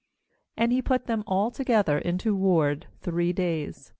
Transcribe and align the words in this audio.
7 0.57 0.71
17And 0.71 0.71
he 0.73 0.81
put 0.81 1.05
them 1.05 1.23
all 1.27 1.51
together 1.51 1.99
into 1.99 2.35
ward 2.35 2.87
three 3.03 3.31
days. 3.31 3.87